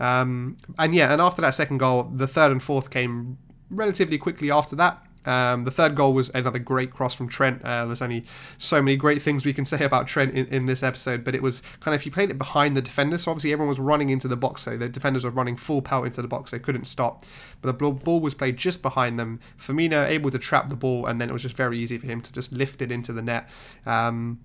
Um, 0.00 0.56
and 0.78 0.94
yeah, 0.94 1.12
and 1.12 1.20
after 1.20 1.40
that 1.42 1.54
second 1.54 1.78
goal, 1.78 2.10
the 2.12 2.26
third 2.26 2.50
and 2.50 2.62
fourth 2.62 2.90
came 2.90 3.38
relatively 3.70 4.18
quickly 4.18 4.50
after 4.50 4.74
that. 4.76 5.04
Um, 5.24 5.64
the 5.64 5.70
third 5.70 5.94
goal 5.94 6.12
was 6.12 6.30
another 6.34 6.58
great 6.58 6.90
cross 6.90 7.14
from 7.14 7.28
Trent. 7.28 7.62
Uh, 7.62 7.86
there's 7.86 8.02
only 8.02 8.24
so 8.58 8.82
many 8.82 8.96
great 8.96 9.22
things 9.22 9.44
we 9.44 9.52
can 9.52 9.64
say 9.64 9.84
about 9.84 10.06
Trent 10.06 10.34
in, 10.34 10.46
in 10.46 10.66
this 10.66 10.82
episode, 10.82 11.24
but 11.24 11.34
it 11.34 11.42
was 11.42 11.62
kind 11.80 11.94
of 11.94 12.00
if 12.00 12.06
you 12.06 12.12
played 12.12 12.30
it 12.30 12.38
behind 12.38 12.76
the 12.76 12.82
defenders. 12.82 13.22
So 13.22 13.30
obviously 13.30 13.52
everyone 13.52 13.68
was 13.68 13.80
running 13.80 14.10
into 14.10 14.28
the 14.28 14.36
box, 14.36 14.62
so 14.62 14.76
the 14.76 14.88
defenders 14.88 15.24
were 15.24 15.30
running 15.30 15.56
full 15.56 15.82
pelt 15.82 16.06
into 16.06 16.22
the 16.22 16.28
box. 16.28 16.50
They 16.50 16.58
couldn't 16.58 16.86
stop, 16.86 17.24
but 17.62 17.78
the 17.78 17.90
ball 17.90 18.20
was 18.20 18.34
played 18.34 18.56
just 18.56 18.82
behind 18.82 19.18
them. 19.18 19.40
Firmino 19.58 20.06
able 20.06 20.30
to 20.30 20.38
trap 20.38 20.68
the 20.68 20.76
ball, 20.76 21.06
and 21.06 21.20
then 21.20 21.30
it 21.30 21.32
was 21.32 21.42
just 21.42 21.56
very 21.56 21.78
easy 21.78 21.98
for 21.98 22.06
him 22.06 22.20
to 22.20 22.32
just 22.32 22.52
lift 22.52 22.82
it 22.82 22.90
into 22.90 23.12
the 23.12 23.22
net. 23.22 23.48
Um, 23.86 24.40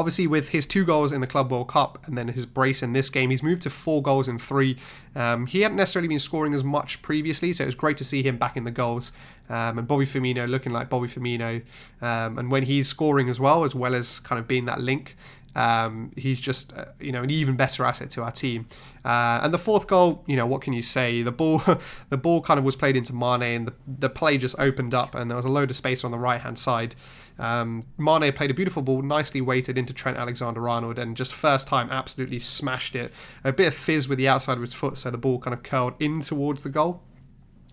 obviously 0.00 0.26
with 0.26 0.48
his 0.48 0.66
two 0.66 0.84
goals 0.84 1.12
in 1.12 1.20
the 1.20 1.26
Club 1.26 1.52
World 1.52 1.68
Cup 1.68 1.98
and 2.06 2.16
then 2.16 2.28
his 2.28 2.46
brace 2.46 2.82
in 2.82 2.94
this 2.94 3.10
game, 3.10 3.30
he's 3.30 3.42
moved 3.42 3.62
to 3.62 3.70
four 3.70 4.02
goals 4.02 4.28
in 4.28 4.38
three. 4.38 4.76
Um, 5.14 5.46
he 5.46 5.60
hadn't 5.60 5.76
necessarily 5.76 6.08
been 6.08 6.18
scoring 6.18 6.54
as 6.54 6.64
much 6.64 7.02
previously, 7.02 7.52
so 7.52 7.64
it 7.64 7.66
was 7.66 7.74
great 7.74 7.98
to 7.98 8.04
see 8.04 8.22
him 8.22 8.38
back 8.38 8.56
in 8.56 8.64
the 8.64 8.70
goals. 8.70 9.12
Um, 9.50 9.78
and 9.78 9.88
Bobby 9.88 10.06
Firmino 10.06 10.48
looking 10.48 10.72
like 10.72 10.88
Bobby 10.88 11.08
Firmino, 11.08 11.62
um, 12.00 12.38
and 12.38 12.52
when 12.52 12.62
he's 12.62 12.86
scoring 12.86 13.28
as 13.28 13.40
well, 13.40 13.64
as 13.64 13.74
well 13.74 13.96
as 13.96 14.20
kind 14.20 14.38
of 14.38 14.46
being 14.46 14.66
that 14.66 14.80
link, 14.80 15.16
um, 15.56 16.12
he's 16.16 16.40
just 16.40 16.72
uh, 16.76 16.86
you 17.00 17.10
know 17.12 17.22
an 17.22 17.30
even 17.30 17.56
better 17.56 17.84
asset 17.84 18.10
to 18.10 18.22
our 18.22 18.30
team. 18.30 18.66
Uh, 19.04 19.40
and 19.42 19.52
the 19.52 19.58
fourth 19.58 19.86
goal, 19.86 20.22
you 20.26 20.36
know, 20.36 20.46
what 20.46 20.60
can 20.62 20.72
you 20.72 20.82
say? 20.82 21.22
The 21.22 21.32
ball, 21.32 21.62
the 22.10 22.16
ball 22.16 22.42
kind 22.42 22.58
of 22.58 22.64
was 22.64 22.76
played 22.76 22.96
into 22.96 23.12
Mane, 23.12 23.42
and 23.42 23.66
the, 23.66 23.74
the 23.86 24.10
play 24.10 24.38
just 24.38 24.54
opened 24.58 24.94
up, 24.94 25.14
and 25.14 25.30
there 25.30 25.36
was 25.36 25.46
a 25.46 25.50
load 25.50 25.70
of 25.70 25.76
space 25.76 26.04
on 26.04 26.10
the 26.10 26.18
right 26.18 26.40
hand 26.40 26.58
side. 26.58 26.94
Um, 27.38 27.82
Mane 27.98 28.32
played 28.32 28.50
a 28.50 28.54
beautiful 28.54 28.82
ball, 28.82 29.02
nicely 29.02 29.40
weighted 29.40 29.78
into 29.78 29.92
Trent 29.92 30.18
Alexander-Arnold, 30.18 30.98
and 30.98 31.16
just 31.16 31.34
first 31.34 31.66
time 31.66 31.88
absolutely 31.90 32.38
smashed 32.38 32.94
it. 32.94 33.12
A 33.42 33.52
bit 33.52 33.68
of 33.68 33.74
fizz 33.74 34.06
with 34.06 34.18
the 34.18 34.28
outside 34.28 34.54
of 34.54 34.60
his 34.60 34.74
foot, 34.74 34.98
so 34.98 35.10
the 35.10 35.18
ball 35.18 35.38
kind 35.38 35.54
of 35.54 35.62
curled 35.62 35.94
in 35.98 36.20
towards 36.20 36.62
the 36.62 36.68
goal 36.68 37.02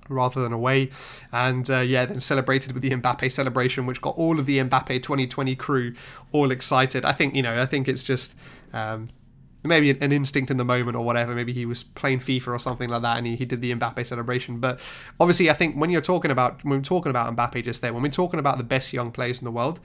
rather 0.09 0.41
than 0.41 0.53
away. 0.53 0.89
And 1.31 1.69
uh, 1.69 1.79
yeah, 1.79 2.05
then 2.05 2.19
celebrated 2.19 2.73
with 2.73 2.81
the 2.81 2.91
Mbappe 2.91 3.31
celebration, 3.31 3.85
which 3.85 4.01
got 4.01 4.15
all 4.17 4.39
of 4.39 4.45
the 4.45 4.59
Mbappe 4.59 5.03
2020 5.03 5.55
crew 5.55 5.93
all 6.31 6.51
excited. 6.51 7.05
I 7.05 7.11
think, 7.11 7.35
you 7.35 7.41
know, 7.41 7.61
I 7.61 7.65
think 7.65 7.87
it's 7.87 8.03
just 8.03 8.35
um, 8.73 9.09
maybe 9.63 9.91
an 9.91 10.11
instinct 10.11 10.49
in 10.49 10.57
the 10.57 10.65
moment 10.65 10.95
or 10.95 11.03
whatever. 11.03 11.35
Maybe 11.35 11.53
he 11.53 11.65
was 11.65 11.83
playing 11.83 12.19
FIFA 12.19 12.47
or 12.47 12.59
something 12.59 12.89
like 12.89 13.01
that, 13.01 13.17
and 13.17 13.27
he, 13.27 13.35
he 13.35 13.45
did 13.45 13.61
the 13.61 13.73
Mbappe 13.73 14.05
celebration. 14.05 14.59
But 14.59 14.79
obviously, 15.19 15.49
I 15.49 15.53
think 15.53 15.75
when 15.75 15.89
you're 15.89 16.01
talking 16.01 16.31
about 16.31 16.63
when 16.63 16.79
we're 16.79 16.83
talking 16.83 17.09
about 17.09 17.35
Mbappe 17.35 17.63
just 17.63 17.81
there, 17.81 17.93
when 17.93 18.03
we're 18.03 18.09
talking 18.09 18.39
about 18.39 18.57
the 18.57 18.63
best 18.63 18.93
young 18.93 19.11
players 19.11 19.39
in 19.39 19.45
the 19.45 19.51
world. 19.51 19.79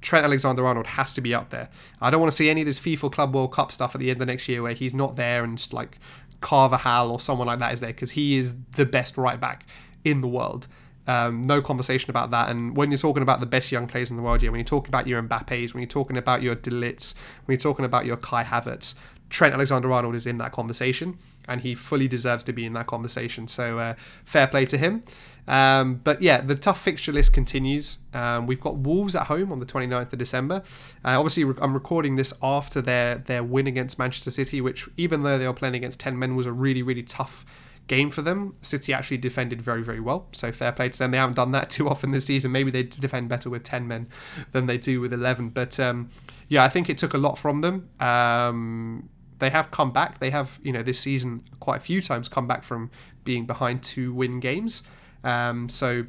Trent 0.00 0.24
Alexander 0.24 0.66
Arnold 0.66 0.86
has 0.86 1.12
to 1.12 1.20
be 1.20 1.34
up 1.34 1.50
there. 1.50 1.68
I 2.00 2.10
don't 2.10 2.22
want 2.22 2.32
to 2.32 2.36
see 2.36 2.48
any 2.48 2.62
of 2.62 2.66
this 2.66 2.80
FIFA 2.80 3.12
Club 3.12 3.34
World 3.34 3.52
Cup 3.52 3.70
stuff 3.70 3.94
at 3.94 4.00
the 4.00 4.10
end 4.10 4.22
of 4.22 4.28
next 4.28 4.48
year 4.48 4.62
where 4.62 4.72
he's 4.72 4.94
not 4.94 5.16
there 5.16 5.44
and 5.44 5.58
just 5.58 5.74
like 5.74 5.98
Carvajal 6.40 7.10
or 7.10 7.20
someone 7.20 7.46
like 7.46 7.58
that 7.58 7.72
is 7.72 7.80
there 7.80 7.92
because 7.92 8.12
he 8.12 8.36
is 8.36 8.56
the 8.72 8.86
best 8.86 9.16
right 9.16 9.38
back 9.38 9.66
in 10.04 10.20
the 10.20 10.28
world. 10.28 10.66
Um, 11.06 11.42
no 11.42 11.60
conversation 11.60 12.10
about 12.10 12.30
that. 12.30 12.50
And 12.50 12.76
when 12.76 12.90
you're 12.90 12.98
talking 12.98 13.22
about 13.22 13.40
the 13.40 13.46
best 13.46 13.72
young 13.72 13.86
players 13.86 14.10
in 14.10 14.16
the 14.16 14.22
world, 14.22 14.42
yeah, 14.42 14.50
when 14.50 14.58
you're 14.60 14.64
talking 14.64 14.90
about 14.90 15.06
your 15.06 15.22
Mbappes, 15.22 15.74
when 15.74 15.80
you're 15.82 15.88
talking 15.88 16.16
about 16.16 16.42
your 16.42 16.54
De 16.54 16.70
Ligts, 16.70 17.14
when 17.44 17.54
you're 17.54 17.60
talking 17.60 17.84
about 17.84 18.06
your 18.06 18.16
Kai 18.16 18.44
Havertz, 18.44 18.94
Trent 19.30 19.54
Alexander-Arnold 19.54 20.14
is 20.14 20.26
in 20.26 20.38
that 20.38 20.52
conversation, 20.52 21.18
and 21.48 21.60
he 21.60 21.74
fully 21.74 22.08
deserves 22.08 22.44
to 22.44 22.52
be 22.52 22.66
in 22.66 22.72
that 22.74 22.86
conversation. 22.86 23.48
So 23.48 23.78
uh, 23.78 23.94
fair 24.24 24.46
play 24.46 24.66
to 24.66 24.76
him. 24.76 25.02
Um, 25.48 26.00
but 26.04 26.20
yeah, 26.20 26.40
the 26.40 26.54
tough 26.54 26.80
fixture 26.80 27.12
list 27.12 27.32
continues. 27.32 27.98
Um, 28.12 28.46
we've 28.46 28.60
got 28.60 28.76
Wolves 28.76 29.16
at 29.16 29.26
home 29.26 29.50
on 29.50 29.58
the 29.58 29.66
29th 29.66 30.12
of 30.12 30.18
December. 30.18 30.62
Uh, 31.04 31.18
obviously, 31.18 31.44
I'm 31.60 31.74
recording 31.74 32.16
this 32.16 32.34
after 32.42 32.80
their 32.80 33.18
their 33.18 33.42
win 33.42 33.66
against 33.66 33.98
Manchester 33.98 34.30
City, 34.30 34.60
which 34.60 34.88
even 34.96 35.22
though 35.22 35.38
they 35.38 35.46
were 35.46 35.54
playing 35.54 35.74
against 35.74 35.98
10 36.00 36.18
men, 36.18 36.36
was 36.36 36.46
a 36.46 36.52
really 36.52 36.82
really 36.82 37.02
tough 37.02 37.44
game 37.90 38.08
for 38.08 38.22
them. 38.22 38.54
City 38.62 38.92
actually 38.92 39.18
defended 39.18 39.60
very, 39.60 39.82
very 39.82 39.98
well. 39.98 40.28
So 40.30 40.52
fair 40.52 40.70
play 40.70 40.88
to 40.90 40.98
them. 40.98 41.10
They 41.10 41.18
haven't 41.18 41.34
done 41.34 41.50
that 41.52 41.70
too 41.76 41.88
often 41.88 42.12
this 42.12 42.26
season. 42.26 42.52
Maybe 42.52 42.70
they 42.70 42.84
defend 42.84 43.28
better 43.28 43.50
with 43.50 43.64
10 43.64 43.88
men 43.88 44.06
than 44.52 44.66
they 44.66 44.78
do 44.78 45.00
with 45.00 45.12
11. 45.12 45.50
But 45.50 45.80
um, 45.80 46.08
yeah, 46.48 46.62
I 46.62 46.68
think 46.68 46.88
it 46.88 46.98
took 46.98 47.14
a 47.14 47.18
lot 47.18 47.36
from 47.36 47.62
them. 47.62 47.90
Um, 47.98 49.08
they 49.40 49.50
have 49.50 49.70
come 49.70 49.92
back. 49.92 50.20
They 50.20 50.30
have, 50.30 50.60
you 50.62 50.72
know, 50.72 50.82
this 50.82 51.00
season 51.00 51.44
quite 51.58 51.78
a 51.78 51.80
few 51.80 52.00
times 52.00 52.28
come 52.28 52.46
back 52.46 52.62
from 52.62 52.90
being 53.24 53.46
behind 53.46 53.82
to 53.82 54.14
win 54.14 54.40
games. 54.40 54.82
Um, 55.24 55.68
so 55.68 56.06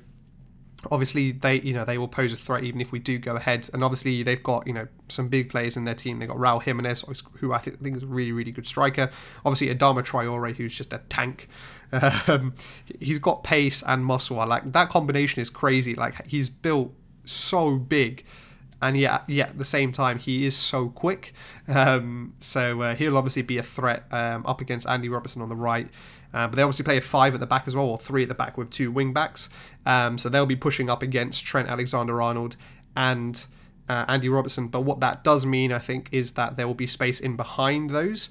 obviously 0.89 1.31
they 1.31 1.61
you 1.61 1.73
know 1.73 1.85
they 1.85 1.97
will 1.97 2.07
pose 2.07 2.33
a 2.33 2.35
threat 2.35 2.63
even 2.63 2.81
if 2.81 2.91
we 2.91 2.99
do 2.99 3.17
go 3.17 3.35
ahead. 3.35 3.69
And 3.73 3.83
obviously 3.83 4.23
they've 4.23 4.41
got 4.41 4.65
you 4.67 4.73
know 4.73 4.87
some 5.09 5.27
big 5.27 5.49
players 5.49 5.77
in 5.77 5.85
their 5.85 5.95
team. 5.95 6.19
They've 6.19 6.29
got 6.29 6.37
Raul 6.37 6.61
Jimenez 6.61 7.05
who 7.39 7.53
I 7.53 7.57
think, 7.57 7.97
is 7.97 8.03
a 8.03 8.07
really 8.07 8.31
really 8.31 8.51
good 8.51 8.67
striker. 8.67 9.09
Obviously 9.45 9.73
Adama 9.73 10.03
Traore 10.03 10.55
who's 10.55 10.75
just 10.75 10.93
a 10.93 10.99
tank. 11.09 11.47
Um, 12.27 12.55
he's 13.01 13.19
got 13.19 13.43
pace 13.43 13.83
and 13.85 14.05
muscle. 14.05 14.37
Like 14.37 14.71
that 14.71 14.87
combination 14.87 15.41
is 15.41 15.49
crazy. 15.49 15.93
Like 15.93 16.25
he's 16.25 16.47
built 16.47 16.93
so 17.25 17.75
big 17.75 18.23
and 18.81 18.97
yet, 18.97 19.23
yeah, 19.27 19.45
at 19.45 19.57
the 19.57 19.65
same 19.65 19.91
time, 19.91 20.19
he 20.19 20.45
is 20.45 20.55
so 20.55 20.89
quick. 20.89 21.33
Um, 21.67 22.33
so 22.39 22.81
uh, 22.81 22.95
he'll 22.95 23.17
obviously 23.17 23.43
be 23.43 23.57
a 23.57 23.63
threat 23.63 24.05
um, 24.11 24.45
up 24.45 24.61
against 24.61 24.87
Andy 24.87 25.09
Robertson 25.09 25.41
on 25.41 25.49
the 25.49 25.55
right. 25.55 25.87
Uh, 26.33 26.47
but 26.47 26.55
they 26.55 26.61
obviously 26.61 26.85
play 26.85 26.97
a 26.97 27.01
five 27.01 27.33
at 27.33 27.39
the 27.39 27.47
back 27.47 27.67
as 27.67 27.75
well, 27.75 27.85
or 27.85 27.97
three 27.97 28.23
at 28.23 28.29
the 28.29 28.35
back 28.35 28.57
with 28.57 28.69
two 28.69 28.91
wing 28.91 29.13
backs. 29.13 29.49
Um, 29.85 30.17
so 30.17 30.29
they'll 30.29 30.45
be 30.45 30.55
pushing 30.55 30.89
up 30.89 31.03
against 31.03 31.45
Trent 31.45 31.67
Alexander 31.67 32.21
Arnold 32.21 32.55
and 32.95 33.45
uh, 33.89 34.05
Andy 34.07 34.29
Robertson. 34.29 34.67
But 34.67 34.81
what 34.81 34.99
that 35.01 35.23
does 35.23 35.45
mean, 35.45 35.71
I 35.71 35.79
think, 35.79 36.09
is 36.11 36.33
that 36.33 36.55
there 36.55 36.67
will 36.67 36.73
be 36.73 36.87
space 36.87 37.19
in 37.19 37.35
behind 37.35 37.89
those. 37.89 38.29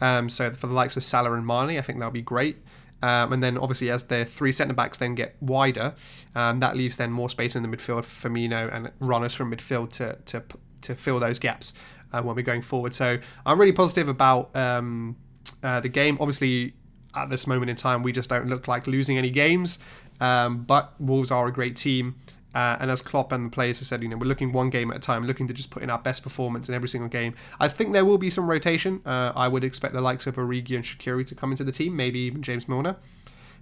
Um, 0.00 0.28
so 0.28 0.50
for 0.52 0.66
the 0.66 0.74
likes 0.74 0.96
of 0.96 1.04
Salah 1.04 1.34
and 1.34 1.46
Mane, 1.46 1.78
I 1.78 1.80
think 1.82 1.98
that'll 1.98 2.12
be 2.12 2.22
great. 2.22 2.58
Um, 3.04 3.34
and 3.34 3.42
then 3.42 3.58
obviously 3.58 3.90
as 3.90 4.04
their 4.04 4.24
three 4.24 4.50
centre 4.50 4.72
backs 4.72 4.96
then 4.96 5.14
get 5.14 5.36
wider, 5.40 5.94
um, 6.34 6.60
that 6.60 6.74
leaves 6.74 6.96
then 6.96 7.10
more 7.12 7.28
space 7.28 7.54
in 7.54 7.62
the 7.62 7.68
midfield 7.68 8.06
for 8.06 8.28
Firmino 8.30 8.74
and 8.74 8.90
runners 8.98 9.34
from 9.34 9.54
midfield 9.54 9.92
to 9.92 10.16
to 10.24 10.42
to 10.80 10.94
fill 10.94 11.20
those 11.20 11.38
gaps 11.38 11.74
uh, 12.12 12.22
when 12.22 12.34
we're 12.34 12.42
going 12.42 12.62
forward. 12.62 12.94
So 12.94 13.18
I'm 13.44 13.60
really 13.60 13.72
positive 13.72 14.08
about 14.08 14.56
um, 14.56 15.16
uh, 15.62 15.80
the 15.80 15.90
game. 15.90 16.16
Obviously, 16.18 16.72
at 17.14 17.28
this 17.28 17.46
moment 17.46 17.68
in 17.68 17.76
time, 17.76 18.02
we 18.02 18.10
just 18.10 18.30
don't 18.30 18.48
look 18.48 18.68
like 18.68 18.86
losing 18.86 19.18
any 19.18 19.30
games. 19.30 19.78
Um, 20.20 20.62
but 20.62 20.98
Wolves 20.98 21.30
are 21.30 21.46
a 21.46 21.52
great 21.52 21.76
team. 21.76 22.14
Uh, 22.54 22.76
and 22.80 22.90
as 22.90 23.02
Klopp 23.02 23.32
and 23.32 23.46
the 23.46 23.50
players 23.50 23.80
have 23.80 23.88
said, 23.88 24.02
you 24.02 24.08
know, 24.08 24.16
we're 24.16 24.26
looking 24.26 24.52
one 24.52 24.70
game 24.70 24.90
at 24.90 24.96
a 24.96 25.00
time, 25.00 25.26
looking 25.26 25.48
to 25.48 25.54
just 25.54 25.70
put 25.70 25.82
in 25.82 25.90
our 25.90 25.98
best 25.98 26.22
performance 26.22 26.68
in 26.68 26.74
every 26.74 26.88
single 26.88 27.08
game. 27.08 27.34
I 27.58 27.68
think 27.68 27.92
there 27.92 28.04
will 28.04 28.18
be 28.18 28.30
some 28.30 28.48
rotation. 28.48 29.00
Uh, 29.04 29.32
I 29.34 29.48
would 29.48 29.64
expect 29.64 29.94
the 29.94 30.00
likes 30.00 30.26
of 30.26 30.36
Origi 30.36 30.76
and 30.76 30.84
Shaqiri 30.84 31.26
to 31.26 31.34
come 31.34 31.50
into 31.50 31.64
the 31.64 31.72
team, 31.72 31.96
maybe 31.96 32.20
even 32.20 32.42
James 32.42 32.68
Milner. 32.68 32.96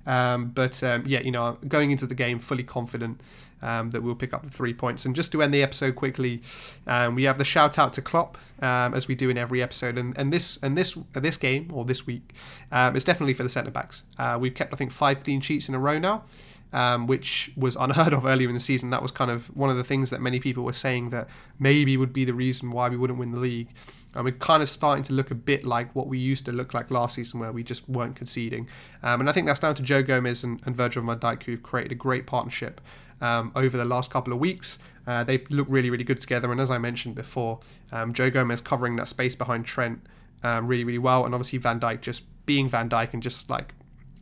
Um, 0.06 0.48
but 0.48 0.82
um, 0.82 1.04
yeah, 1.06 1.20
you 1.20 1.30
know, 1.30 1.58
going 1.68 1.90
into 1.90 2.06
the 2.06 2.14
game 2.14 2.38
fully 2.38 2.64
confident 2.64 3.20
um, 3.62 3.90
that 3.90 4.02
we'll 4.02 4.14
pick 4.14 4.34
up 4.34 4.42
the 4.42 4.50
three 4.50 4.74
points. 4.74 5.04
And 5.04 5.14
just 5.14 5.32
to 5.32 5.42
end 5.42 5.54
the 5.54 5.62
episode 5.62 5.94
quickly, 5.94 6.42
um, 6.86 7.14
we 7.14 7.24
have 7.24 7.38
the 7.38 7.44
shout 7.44 7.78
out 7.78 7.92
to 7.94 8.02
Klopp 8.02 8.36
um, 8.60 8.94
as 8.94 9.08
we 9.08 9.14
do 9.14 9.30
in 9.30 9.38
every 9.38 9.62
episode. 9.62 9.96
And, 9.96 10.16
and 10.18 10.32
this 10.32 10.58
and 10.62 10.76
this 10.76 10.96
uh, 10.96 11.20
this 11.20 11.36
game 11.36 11.70
or 11.72 11.84
this 11.84 12.06
week 12.06 12.34
um, 12.70 12.96
is 12.96 13.04
definitely 13.04 13.34
for 13.34 13.44
the 13.44 13.50
centre 13.50 13.70
backs. 13.70 14.04
Uh, 14.18 14.36
we've 14.40 14.54
kept 14.54 14.74
I 14.74 14.76
think 14.76 14.90
five 14.90 15.22
clean 15.22 15.40
sheets 15.40 15.68
in 15.68 15.74
a 15.74 15.78
row 15.78 15.98
now. 15.98 16.24
Um, 16.74 17.06
which 17.06 17.52
was 17.54 17.76
unheard 17.76 18.14
of 18.14 18.24
earlier 18.24 18.48
in 18.48 18.54
the 18.54 18.60
season. 18.60 18.88
That 18.88 19.02
was 19.02 19.10
kind 19.10 19.30
of 19.30 19.54
one 19.54 19.68
of 19.68 19.76
the 19.76 19.84
things 19.84 20.08
that 20.08 20.22
many 20.22 20.40
people 20.40 20.64
were 20.64 20.72
saying 20.72 21.10
that 21.10 21.28
maybe 21.58 21.98
would 21.98 22.14
be 22.14 22.24
the 22.24 22.32
reason 22.32 22.70
why 22.70 22.88
we 22.88 22.96
wouldn't 22.96 23.18
win 23.18 23.30
the 23.30 23.38
league. 23.38 23.68
And 24.14 24.24
we're 24.24 24.32
kind 24.32 24.62
of 24.62 24.70
starting 24.70 25.04
to 25.04 25.12
look 25.12 25.30
a 25.30 25.34
bit 25.34 25.64
like 25.64 25.94
what 25.94 26.06
we 26.06 26.18
used 26.18 26.46
to 26.46 26.52
look 26.52 26.72
like 26.72 26.90
last 26.90 27.16
season, 27.16 27.40
where 27.40 27.52
we 27.52 27.62
just 27.62 27.86
weren't 27.90 28.16
conceding. 28.16 28.68
Um, 29.02 29.20
and 29.20 29.28
I 29.28 29.32
think 29.32 29.46
that's 29.46 29.60
down 29.60 29.74
to 29.74 29.82
Joe 29.82 30.02
Gomez 30.02 30.44
and, 30.44 30.62
and 30.64 30.74
Virgil 30.74 31.02
van 31.04 31.18
Dijk, 31.18 31.42
who've 31.42 31.62
created 31.62 31.92
a 31.92 31.94
great 31.94 32.26
partnership 32.26 32.80
um, 33.20 33.52
over 33.54 33.76
the 33.76 33.84
last 33.84 34.10
couple 34.10 34.32
of 34.32 34.38
weeks. 34.38 34.78
Uh, 35.06 35.24
they 35.24 35.44
look 35.50 35.66
really, 35.70 35.90
really 35.90 36.04
good 36.04 36.20
together. 36.20 36.52
And 36.52 36.60
as 36.60 36.70
I 36.70 36.78
mentioned 36.78 37.14
before, 37.14 37.60
um, 37.90 38.12
Joe 38.12 38.30
Gomez 38.30 38.60
covering 38.60 38.96
that 38.96 39.08
space 39.08 39.34
behind 39.34 39.64
Trent 39.64 40.00
um, 40.42 40.66
really, 40.66 40.84
really 40.84 40.98
well. 40.98 41.24
And 41.24 41.34
obviously 41.34 41.58
Van 41.58 41.80
Dijk 41.80 42.00
just 42.00 42.24
being 42.46 42.68
Van 42.68 42.88
Dijk 42.88 43.12
and 43.12 43.22
just 43.22 43.48
like 43.48 43.74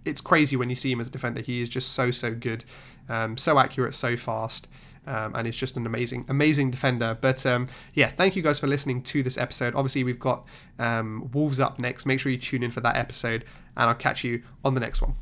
it's 0.05 0.21
crazy 0.21 0.57
when 0.57 0.69
you 0.69 0.77
see 0.77 0.93
him 0.93 1.01
as 1.01 1.09
a 1.09 1.11
defender. 1.11 1.41
He 1.41 1.61
is 1.61 1.69
just 1.69 1.93
so, 1.93 2.11
so 2.11 2.35
good, 2.35 2.65
um, 3.09 3.37
so 3.37 3.59
accurate, 3.59 3.95
so 3.95 4.17
fast. 4.17 4.69
Um, 5.07 5.35
and 5.35 5.49
it's 5.49 5.57
just 5.57 5.77
an 5.77 5.87
amazing, 5.87 6.27
amazing 6.29 6.71
defender. 6.71 7.17
But 7.21 7.45
um, 7.47 7.69
yeah, 7.95 8.09
thank 8.09 8.37
you 8.37 8.43
guys 8.43 8.61
for 8.61 8.67
listening 8.67 9.03
to 9.05 9.23
this 9.23 9.39
episode. 9.39 9.75
Obviously, 9.75 10.05
we've 10.05 10.21
got 10.21 10.47
um, 10.79 11.31
Wolves 11.33 11.59
up 11.59 11.79
next. 11.79 12.07
Make 12.07 12.21
sure 12.21 12.31
you 12.31 12.39
tune 12.39 12.63
in 12.63 12.71
for 12.71 12.81
that 12.81 12.97
episode, 12.97 13.45
and 13.77 13.89
I'll 13.89 13.95
catch 13.95 14.25
you 14.25 14.43
on 14.65 14.75
the 14.75 14.81
next 14.81 15.01
one. 15.01 15.15